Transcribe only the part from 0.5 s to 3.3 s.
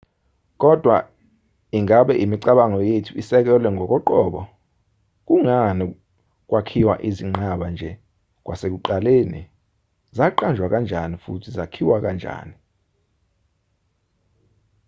kodwa ingabe imicabango yethu